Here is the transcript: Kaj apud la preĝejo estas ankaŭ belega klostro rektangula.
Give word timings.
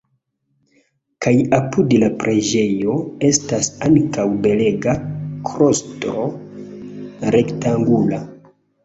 Kaj 1.25 1.33
apud 1.57 1.91
la 2.03 2.07
preĝejo 2.23 2.95
estas 3.29 3.69
ankaŭ 3.89 4.25
belega 4.47 4.95
klostro 5.51 6.25
rektangula. 7.37 8.21